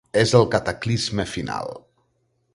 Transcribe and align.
És 0.19 0.31
el 0.39 0.45
cataclisme 0.55 1.27
final. 1.35 1.71